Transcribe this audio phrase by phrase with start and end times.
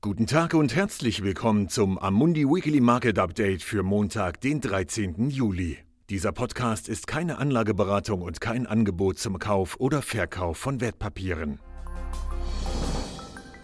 [0.00, 5.28] Guten Tag und herzlich willkommen zum Amundi Weekly Market Update für Montag, den 13.
[5.28, 5.76] Juli.
[6.08, 11.58] Dieser Podcast ist keine Anlageberatung und kein Angebot zum Kauf oder Verkauf von Wertpapieren.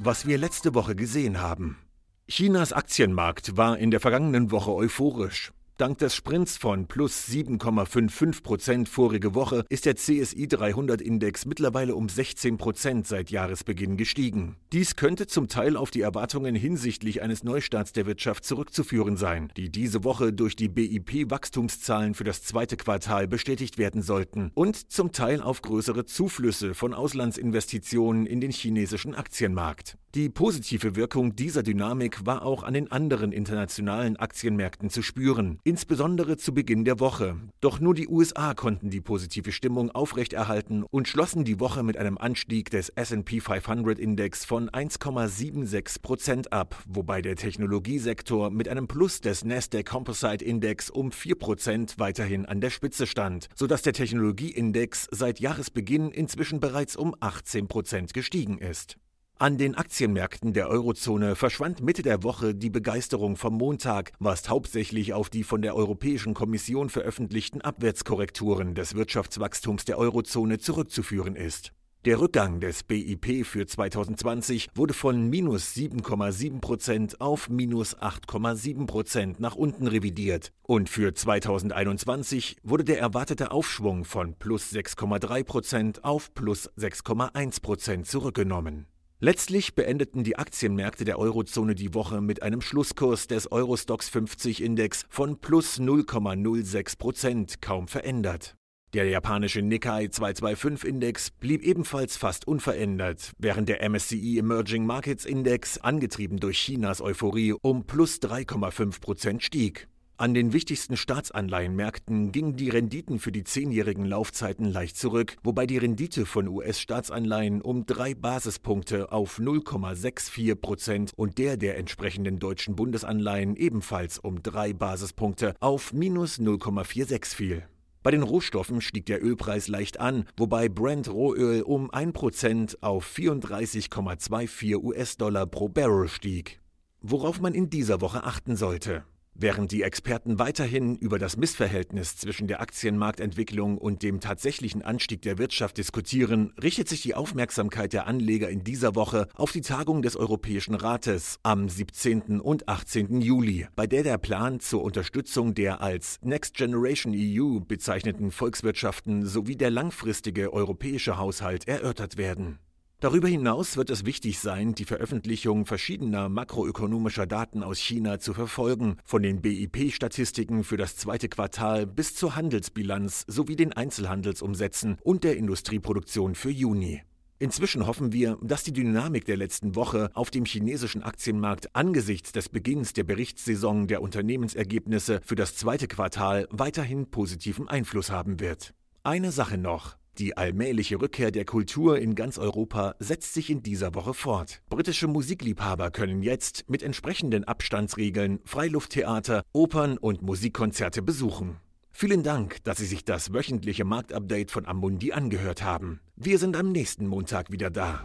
[0.01, 1.79] Was wir letzte Woche gesehen haben.
[2.27, 5.53] Chinas Aktienmarkt war in der vergangenen Woche euphorisch.
[5.77, 11.97] Dank des Sprints von plus 7,55 Prozent vorige Woche ist der CSI 300 Index mittlerweile
[11.97, 14.55] um 16 Prozent seit Jahresbeginn gestiegen.
[14.73, 19.69] Dies könnte zum Teil auf die Erwartungen hinsichtlich eines Neustarts der Wirtschaft zurückzuführen sein, die
[19.69, 25.43] diese Woche durch die BIP-Wachstumszahlen für das zweite Quartal bestätigt werden sollten und zum Teil
[25.43, 29.99] auf größere Zuflüsse von Auslandsinvestitionen in den chinesischen Aktienmarkt.
[30.15, 36.37] Die positive Wirkung dieser Dynamik war auch an den anderen internationalen Aktienmärkten zu spüren insbesondere
[36.37, 37.35] zu Beginn der Woche.
[37.61, 42.17] Doch nur die USA konnten die positive Stimmung aufrechterhalten und schlossen die Woche mit einem
[42.17, 49.21] Anstieg des SP 500 Index von 1,76 Prozent ab, wobei der Technologiesektor mit einem Plus
[49.21, 55.09] des Nasdaq Composite Index um 4 Prozent weiterhin an der Spitze stand, sodass der Technologieindex
[55.11, 58.97] seit Jahresbeginn inzwischen bereits um 18 Prozent gestiegen ist.
[59.45, 65.13] An den Aktienmärkten der Eurozone verschwand Mitte der Woche die Begeisterung vom Montag, was hauptsächlich
[65.13, 71.73] auf die von der Europäischen Kommission veröffentlichten Abwärtskorrekturen des Wirtschaftswachstums der Eurozone zurückzuführen ist.
[72.07, 79.41] Der Rückgang des BIP für 2020 wurde von minus 7,7 Prozent auf minus 8,7 Prozent
[79.41, 86.33] nach unten revidiert und für 2021 wurde der erwartete Aufschwung von plus 6,3 Prozent auf
[86.33, 88.87] plus 6,1 Prozent zurückgenommen.
[89.21, 95.07] Letztlich beendeten die Aktienmärkte der Eurozone die Woche mit einem Schlusskurs des Eurostox 50 Index
[95.09, 98.57] von plus 0,06 Prozent kaum verändert.
[98.93, 105.79] Der japanische Nikkei 225 Index blieb ebenfalls fast unverändert, während der MSCI Emerging Markets Index,
[105.79, 109.89] angetrieben durch Chinas Euphorie, um plus 3,5 Prozent stieg.
[110.17, 115.77] An den wichtigsten Staatsanleihenmärkten gingen die Renditen für die zehnjährigen Laufzeiten leicht zurück, wobei die
[115.77, 123.57] Rendite von US-Staatsanleihen um drei Basispunkte auf 0,64 Prozent und der der entsprechenden deutschen Bundesanleihen
[123.57, 127.65] ebenfalls um drei Basispunkte auf minus 0,46 fiel.
[128.05, 134.77] Bei den Rohstoffen stieg der Ölpreis leicht an, wobei Brent Rohöl um 1% auf 34,24
[134.77, 136.61] US-Dollar pro Barrel stieg.
[137.01, 139.05] Worauf man in dieser Woche achten sollte.
[139.37, 145.39] Während die Experten weiterhin über das Missverhältnis zwischen der Aktienmarktentwicklung und dem tatsächlichen Anstieg der
[145.39, 150.17] Wirtschaft diskutieren, richtet sich die Aufmerksamkeit der Anleger in dieser Woche auf die Tagung des
[150.17, 152.41] Europäischen Rates am 17.
[152.41, 153.21] und 18.
[153.21, 159.57] Juli, bei der der Plan zur Unterstützung der als Next Generation EU bezeichneten Volkswirtschaften sowie
[159.57, 162.61] der langfristige europäische Haushalt erörtert werden.
[163.05, 168.97] Darüber hinaus wird es wichtig sein, die Veröffentlichung verschiedener makroökonomischer Daten aus China zu verfolgen,
[169.05, 175.37] von den BIP-Statistiken für das zweite Quartal bis zur Handelsbilanz sowie den Einzelhandelsumsätzen und der
[175.37, 177.03] Industrieproduktion für Juni.
[177.39, 182.49] Inzwischen hoffen wir, dass die Dynamik der letzten Woche auf dem chinesischen Aktienmarkt angesichts des
[182.49, 188.73] Beginns der Berichtssaison der Unternehmensergebnisse für das zweite Quartal weiterhin positiven Einfluss haben wird.
[189.03, 189.99] Eine Sache noch.
[190.19, 194.63] Die allmähliche Rückkehr der Kultur in ganz Europa setzt sich in dieser Woche fort.
[194.71, 201.57] Britische Musikliebhaber können jetzt mit entsprechenden Abstandsregeln Freilufttheater, Opern und Musikkonzerte besuchen.
[201.91, 206.01] Vielen Dank, dass Sie sich das wöchentliche Marktupdate von Amundi angehört haben.
[206.17, 208.05] Wir sind am nächsten Montag wieder da.